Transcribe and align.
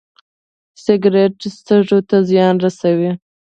سګرټ 0.83 1.39
سږو 1.67 1.99
ته 2.09 2.17
زیان 2.29 2.55
رسوي 2.63 3.11